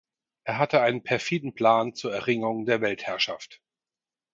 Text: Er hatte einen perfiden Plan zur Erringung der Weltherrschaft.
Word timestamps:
Er 0.45 0.57
hatte 0.57 0.81
einen 0.81 1.03
perfiden 1.03 1.53
Plan 1.53 1.93
zur 1.93 2.11
Erringung 2.11 2.65
der 2.65 2.81
Weltherrschaft. 2.81 3.61